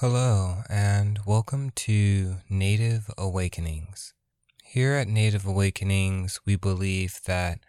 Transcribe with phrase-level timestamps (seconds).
[0.00, 4.12] Hello, and welcome to Native Awakenings.
[4.62, 7.60] Here at Native Awakenings, we believe that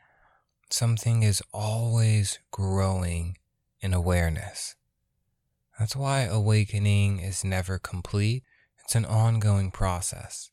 [0.69, 3.37] something is always growing
[3.79, 4.75] in awareness.
[5.79, 8.43] That's why awakening is never complete,
[8.83, 10.51] it's an ongoing process.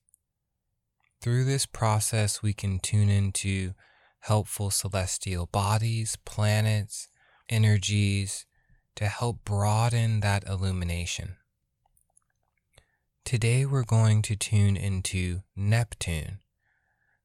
[1.21, 3.73] Through this process, we can tune into
[4.21, 7.09] helpful celestial bodies, planets,
[7.49, 8.47] energies
[8.95, 11.35] to help broaden that illumination.
[13.25, 16.41] Today we're going to tune into Neptune,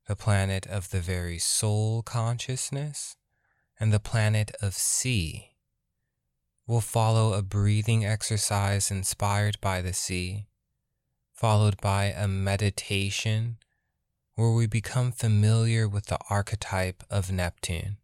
[0.07, 3.17] the planet of the very soul consciousness
[3.77, 5.55] and the planet of sea.
[6.65, 10.45] We'll follow a breathing exercise inspired by the sea,
[11.33, 13.57] followed by a meditation
[14.35, 17.97] where we become familiar with the archetype of Neptune.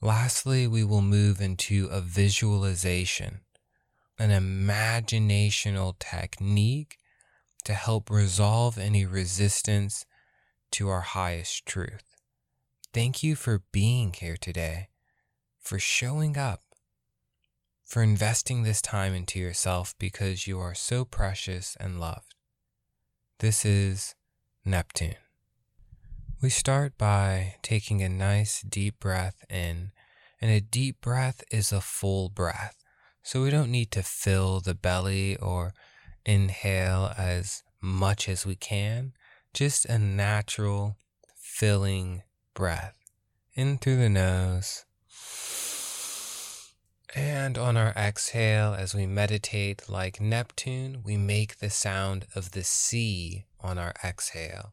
[0.00, 3.40] Lastly, we will move into a visualization
[4.18, 6.98] an imaginational technique
[7.64, 10.06] to help resolve any resistance
[10.70, 12.16] to our highest truth.
[12.94, 14.88] Thank you for being here today,
[15.58, 16.60] for showing up,
[17.84, 22.34] for investing this time into yourself because you are so precious and loved.
[23.40, 24.14] This is
[24.64, 25.16] Neptune.
[26.40, 29.92] We start by taking a nice deep breath in,
[30.40, 32.85] and a deep breath is a full breath.
[33.26, 35.74] So we don't need to fill the belly or
[36.24, 39.14] inhale as much as we can,
[39.52, 40.96] just a natural
[41.36, 42.22] filling
[42.54, 42.96] breath
[43.52, 44.84] in through the nose.
[47.16, 52.62] And on our exhale, as we meditate like Neptune, we make the sound of the
[52.62, 54.72] sea on our exhale.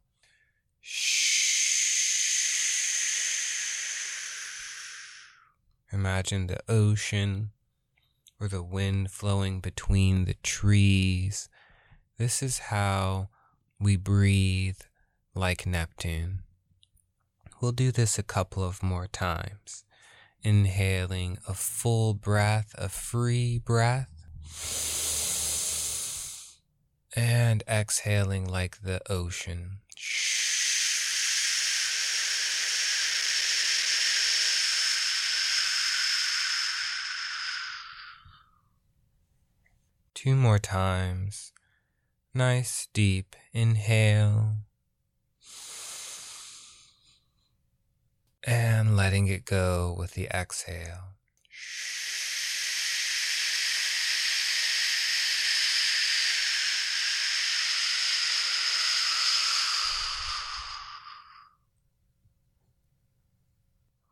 [5.91, 7.49] Imagine the ocean
[8.43, 11.47] or the wind flowing between the trees.
[12.17, 13.29] This is how
[13.79, 14.81] we breathe
[15.33, 16.39] like Neptune.
[17.61, 19.85] We'll do this a couple of more times.
[20.41, 24.09] Inhaling a full breath, a free breath.
[27.15, 29.79] And exhaling like the ocean.
[40.23, 41.51] Two more times.
[42.33, 44.55] Nice deep inhale.
[48.47, 51.17] And letting it go with the exhale.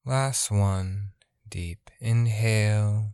[0.05, 1.11] Last one.
[1.47, 3.13] Deep inhale.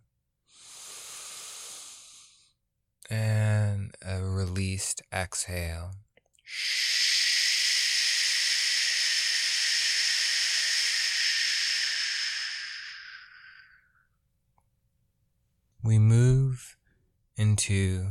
[3.09, 5.91] And a released exhale.
[15.83, 16.75] We move
[17.37, 18.07] into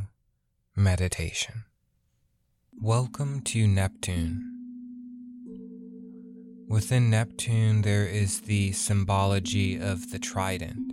[0.75, 1.65] meditation.
[2.81, 4.53] Welcome to Neptune.
[6.67, 10.91] Within Neptune, there is the symbology of the trident.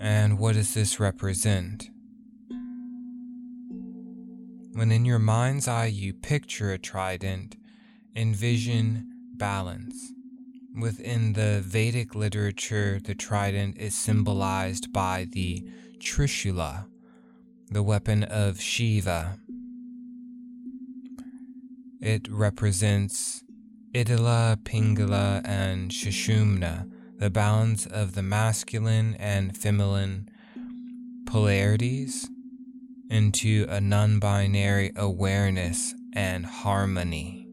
[0.00, 1.90] And what does this represent?
[4.78, 7.56] When in your mind's eye you picture a trident,
[8.14, 10.12] envision balance.
[10.80, 15.68] Within the Vedic literature, the trident is symbolized by the
[15.98, 16.86] Trishula,
[17.68, 19.40] the weapon of Shiva.
[22.00, 23.42] It represents
[23.92, 30.28] Itala, Pingala, and Sushumna, the balance of the masculine and feminine
[31.26, 32.30] polarities
[33.10, 37.46] into a non binary awareness and harmony.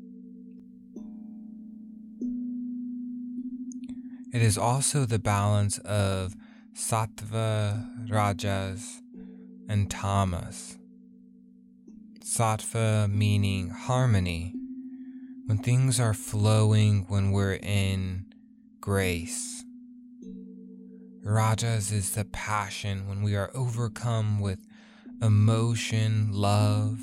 [4.33, 6.35] It is also the balance of
[6.75, 9.01] sattva, rajas,
[9.69, 10.77] and tamas.
[12.19, 14.53] Sattva meaning harmony,
[15.45, 18.25] when things are flowing, when we're in
[18.81, 19.63] grace.
[21.23, 24.59] Rajas is the passion when we are overcome with
[25.21, 26.99] emotion, love,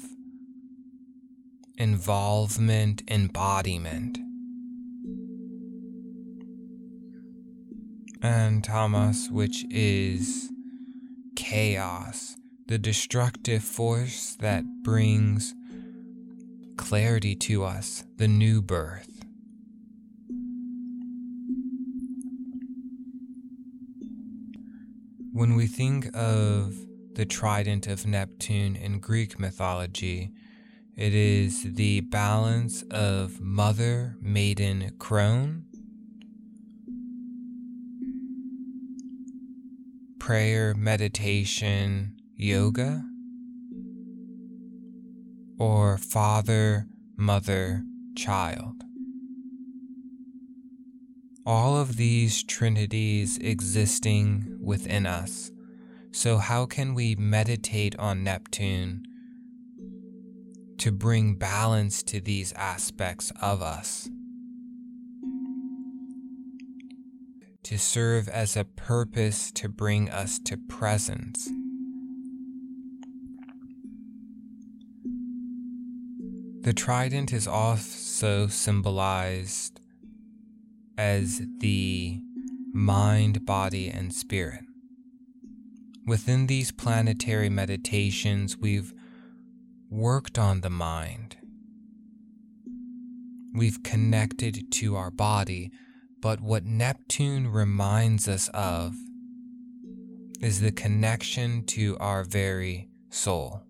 [1.76, 4.18] involvement, embodiment.
[8.22, 10.50] And tamas, which is
[11.34, 12.36] chaos,
[12.68, 15.54] the destructive force that brings
[16.76, 19.24] clarity to us, the new birth.
[25.32, 26.76] When we think of
[27.14, 30.32] the trident of Neptune in Greek mythology.
[30.96, 35.64] It is the balance of mother, maiden, crone,
[40.18, 43.04] prayer, meditation, yoga,
[45.58, 46.86] or father,
[47.16, 47.82] mother,
[48.16, 48.84] child.
[51.44, 55.50] All of these trinities existing within us.
[56.14, 59.06] So, how can we meditate on Neptune
[60.76, 64.10] to bring balance to these aspects of us?
[67.62, 71.48] To serve as a purpose to bring us to presence.
[76.60, 79.80] The trident is also symbolized
[80.98, 82.20] as the
[82.74, 84.64] mind, body, and spirit.
[86.04, 88.92] Within these planetary meditations, we've
[89.88, 91.36] worked on the mind.
[93.54, 95.70] We've connected to our body,
[96.20, 98.94] but what Neptune reminds us of
[100.40, 103.62] is the connection to our very soul.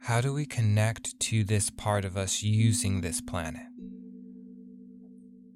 [0.00, 3.66] How do we connect to this part of us using this planet?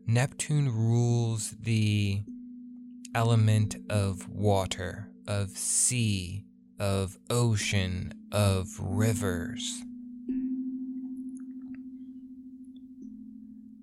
[0.06, 2.22] Neptune rules the
[3.14, 6.44] element of water, of sea,
[6.78, 9.82] of ocean, of rivers.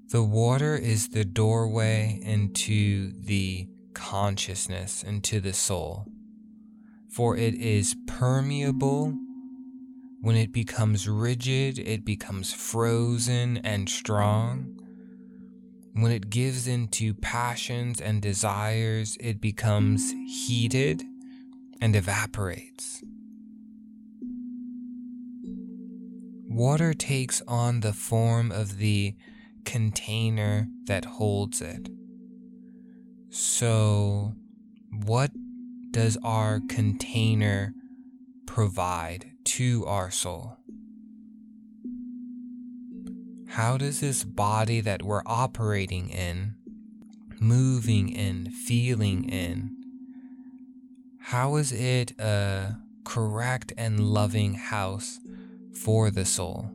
[0.10, 6.06] The water is the doorway into the consciousness, into the soul,
[7.10, 9.14] for it is permeable
[10.22, 14.77] when it becomes rigid, it becomes frozen and strong.
[16.00, 21.04] When it gives into passions and desires, it becomes heated
[21.82, 23.02] and evaporates.
[26.48, 29.16] Water takes on the form of the
[29.66, 31.90] container that holds it.
[33.32, 34.36] So,
[34.92, 35.32] what
[35.90, 37.74] does our container
[38.46, 40.57] provide to our soul?
[43.58, 46.54] How does this body that we're operating in,
[47.40, 49.76] moving in, feeling in,
[51.20, 55.20] how is it a correct and loving house
[55.84, 56.70] for the soul?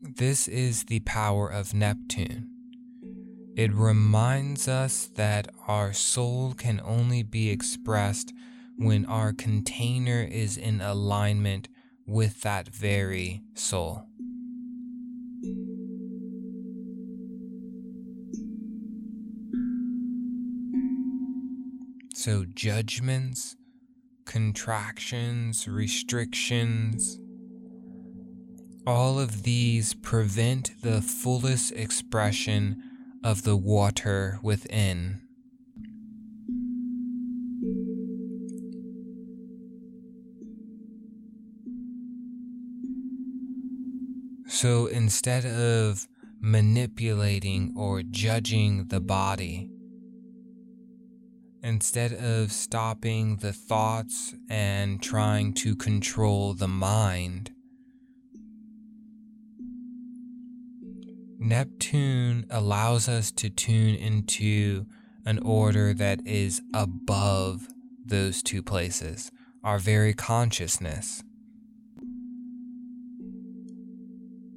[0.00, 2.48] This is the power of Neptune.
[3.56, 8.32] It reminds us that our soul can only be expressed
[8.80, 11.68] when our container is in alignment
[12.06, 14.06] with that very soul.
[22.14, 23.56] So, judgments,
[24.24, 27.18] contractions, restrictions,
[28.86, 32.82] all of these prevent the fullest expression
[33.22, 35.20] of the water within.
[44.60, 46.06] So instead of
[46.38, 49.70] manipulating or judging the body,
[51.62, 57.52] instead of stopping the thoughts and trying to control the mind,
[61.38, 64.84] Neptune allows us to tune into
[65.24, 67.66] an order that is above
[68.04, 69.32] those two places,
[69.64, 71.22] our very consciousness.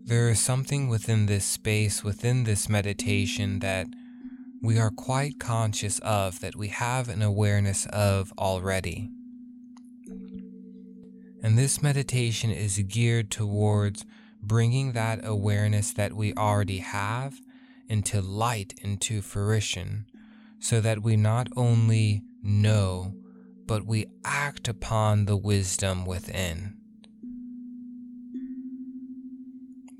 [0.06, 3.88] There is something within this space, within this meditation, that
[4.62, 9.10] we are quite conscious of, that we have an awareness of already.
[11.42, 14.06] And this meditation is geared towards
[14.42, 17.40] bringing that awareness that we already have
[17.88, 20.06] into light, into fruition,
[20.60, 23.16] so that we not only know,
[23.66, 26.83] but we act upon the wisdom within.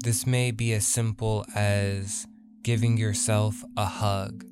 [0.04, 2.28] This may be as simple as
[2.62, 4.46] giving yourself a hug,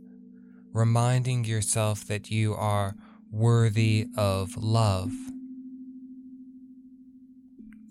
[0.74, 2.96] reminding yourself that you are
[3.30, 5.12] worthy of love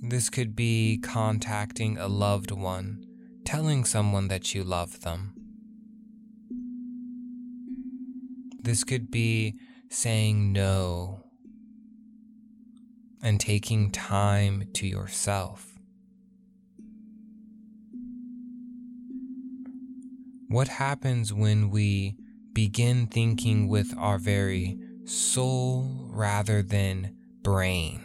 [0.03, 3.05] this could be contacting a loved one,
[3.45, 5.35] telling someone that you love them.
[8.63, 9.57] This could be
[9.91, 11.25] saying no
[13.23, 15.70] and taking time to yourself.
[20.51, 22.17] What happens when we
[22.53, 27.15] begin thinking with our very soul rather than
[27.45, 28.01] brain?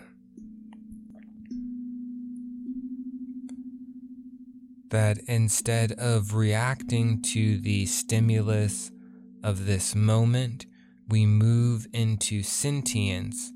[4.91, 8.91] That instead of reacting to the stimulus
[9.43, 10.67] of this moment,
[11.09, 13.51] we move into sentience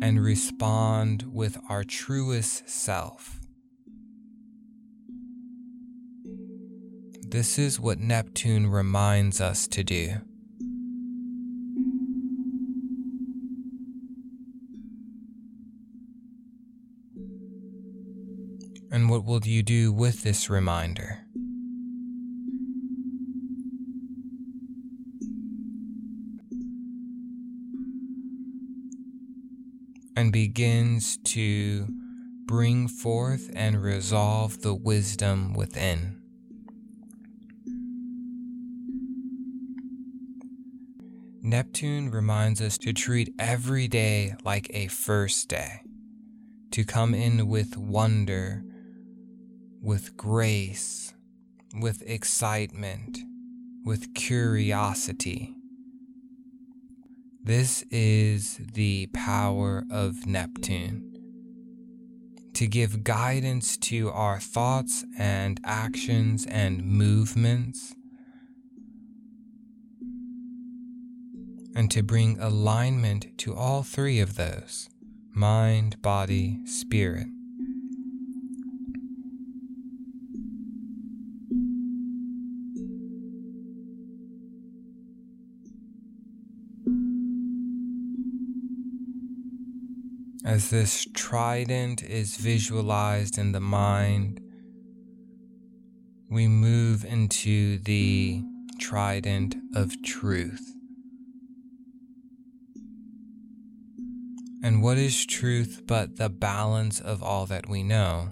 [0.00, 3.40] and respond with our truest self.
[7.34, 10.18] This is what Neptune reminds us to do.
[18.92, 21.26] And what will you do with this reminder?
[30.14, 31.88] And begins to
[32.46, 36.23] bring forth and resolve the wisdom within.
[41.46, 45.82] Neptune reminds us to treat every day like a first day,
[46.70, 48.64] to come in with wonder,
[49.82, 51.12] with grace,
[51.78, 53.18] with excitement,
[53.84, 55.54] with curiosity.
[57.42, 61.10] This is the power of Neptune.
[62.54, 67.94] To give guidance to our thoughts and actions and movements
[71.74, 74.88] and to bring alignment to all three of those
[75.32, 77.26] mind, body, spirit.
[90.44, 94.40] As this trident is visualized in the mind,
[96.30, 98.42] we move into the
[98.78, 100.73] trident of truth.
[104.64, 108.30] And what is truth but the balance of all that we know?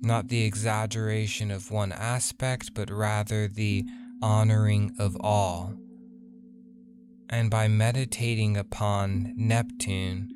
[0.00, 3.84] Not the exaggeration of one aspect, but rather the
[4.22, 5.74] honoring of all.
[7.28, 10.30] And by meditating upon Neptune,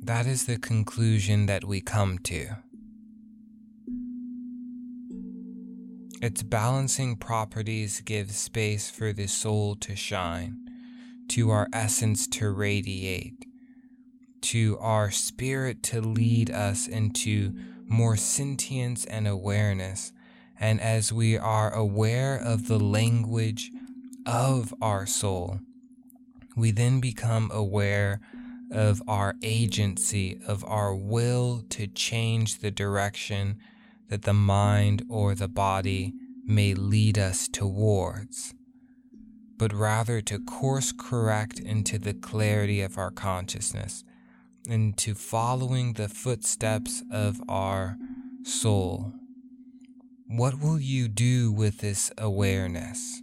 [0.00, 2.56] that is the conclusion that we come to.
[6.22, 10.56] Its balancing properties give space for the soul to shine
[11.32, 13.46] to our essence to radiate,
[14.42, 17.54] to our spirit to lead us into
[17.86, 20.12] more sentience and awareness.
[20.60, 23.70] And as we are aware of the language
[24.26, 25.60] of our soul,
[26.54, 28.20] we then become aware
[28.70, 33.56] of our agency, of our will to change the direction
[34.10, 36.12] that the mind or the body
[36.44, 38.52] may lead us towards
[39.58, 44.04] but rather to course correct into the clarity of our consciousness,
[44.66, 47.96] into following the footsteps of our
[48.44, 49.12] soul.
[50.26, 53.20] What will you do with this awareness?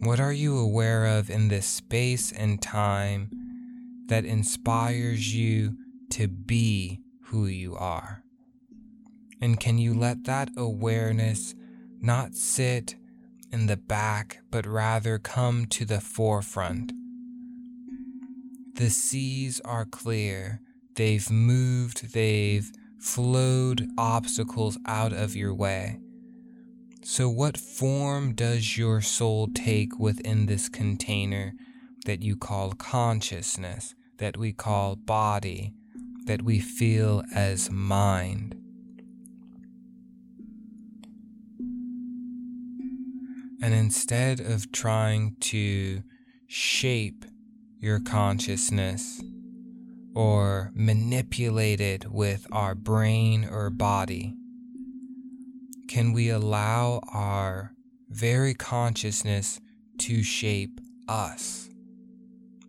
[0.00, 3.30] What are you aware of in this space and time
[4.06, 5.76] that inspires you
[6.10, 8.22] to be who you are?
[9.40, 11.54] And can you let that awareness
[12.00, 12.96] not sit
[13.50, 16.92] in the back, but rather come to the forefront.
[18.74, 20.60] The seas are clear,
[20.94, 25.98] they've moved, they've flowed obstacles out of your way.
[27.02, 31.54] So, what form does your soul take within this container
[32.04, 35.72] that you call consciousness, that we call body,
[36.26, 38.67] that we feel as mind?
[43.60, 46.02] And instead of trying to
[46.46, 47.24] shape
[47.80, 49.20] your consciousness
[50.14, 54.34] or manipulate it with our brain or body,
[55.88, 57.72] can we allow our
[58.08, 59.60] very consciousness
[59.98, 61.68] to shape us,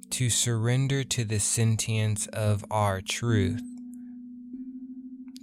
[0.10, 3.64] to surrender to the sentience of our truth,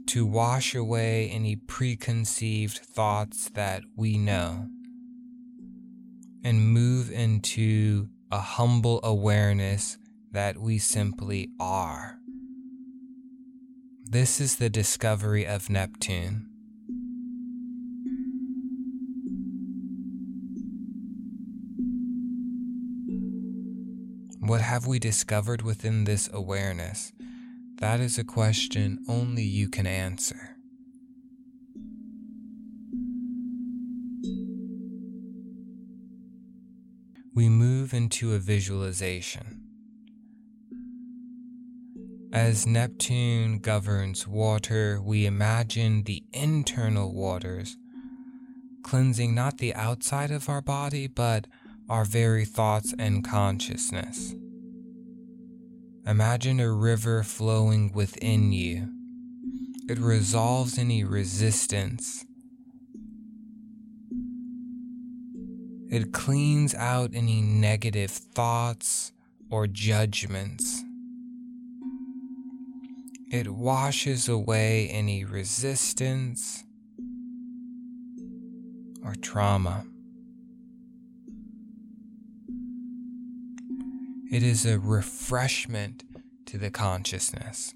[0.06, 4.68] to wash away any preconceived thoughts that we know?
[6.46, 9.98] And move into a humble awareness
[10.30, 12.20] that we simply are.
[14.08, 16.46] This is the discovery of Neptune.
[24.38, 27.12] What have we discovered within this awareness?
[27.78, 30.55] That is a question only you can answer.
[37.96, 39.62] Into a visualization.
[42.32, 47.78] As Neptune governs water, we imagine the internal waters,
[48.82, 51.46] cleansing not the outside of our body, but
[51.88, 54.34] our very thoughts and consciousness.
[56.06, 58.92] Imagine a river flowing within you.
[59.88, 62.25] It resolves any resistance.
[65.88, 69.12] It cleans out any negative thoughts
[69.50, 70.82] or judgments.
[73.30, 76.64] It washes away any resistance
[79.04, 79.84] or trauma.
[84.32, 86.02] It is a refreshment
[86.46, 87.74] to the consciousness.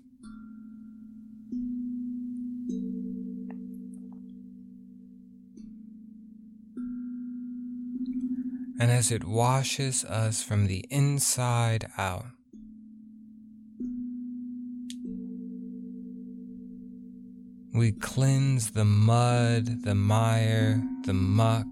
[8.80, 12.24] And as it washes us from the inside out,
[17.72, 21.66] We cleanse the mud, the mire, the muck,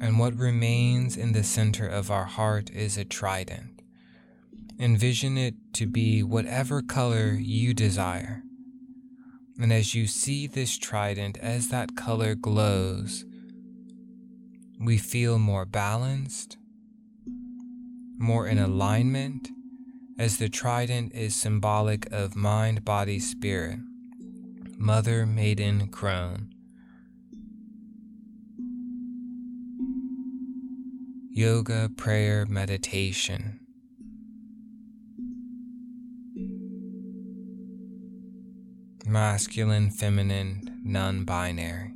[0.00, 3.82] and what remains in the center of our heart is a trident.
[4.80, 8.42] Envision it to be whatever color you desire.
[9.60, 13.24] And as you see this trident, as that color glows,
[14.80, 16.56] we feel more balanced,
[18.18, 19.48] more in alignment
[20.18, 23.78] as the trident is symbolic of mind, body, spirit,
[24.78, 26.48] mother, maiden, crone.
[31.30, 33.61] Yoga, prayer, meditation.
[39.04, 41.92] Masculine, feminine, non binary.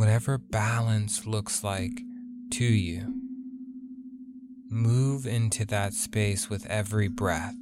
[0.00, 2.00] whatever balance looks like
[2.50, 3.20] to you.
[4.70, 7.59] Move into that space with every breath.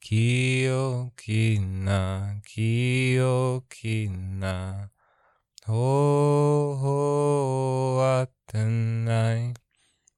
[0.00, 4.90] 清きな、清きな、
[5.64, 9.54] 方法はてない、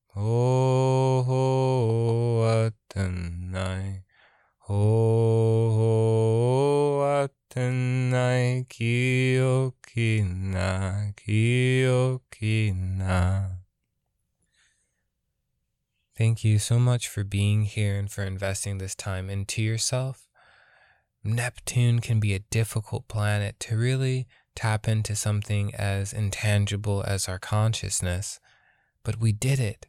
[0.09, 4.05] 方法はてない、
[4.59, 4.75] 方
[5.73, 13.58] 法はてない、清きな、清きな。
[16.19, 20.29] Thank you so much for being here and for investing this time into yourself.
[21.23, 24.27] Neptune can be a difficult planet to really
[24.57, 28.41] tap into something as intangible as our consciousness,
[29.05, 29.87] but we did it.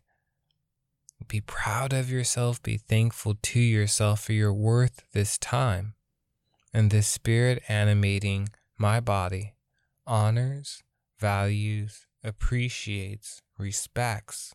[1.28, 5.96] Be proud of yourself, be thankful to yourself for your worth this time.
[6.72, 9.56] And this spirit animating my body
[10.06, 10.84] honors,
[11.20, 14.54] values, appreciates, respects,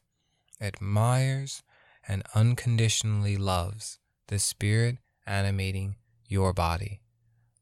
[0.60, 1.63] admires,
[2.09, 5.97] and unconditionally loves the spirit animating
[6.29, 7.01] your body.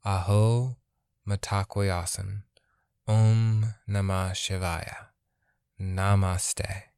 [0.05, 0.77] Aho
[1.29, 2.43] Mitakuye Oyasin.
[3.07, 4.97] Om Namah Shivaya.
[5.81, 6.92] Namaste.